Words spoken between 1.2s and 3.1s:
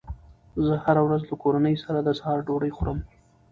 له کورنۍ سره د سهار ډوډۍ خورم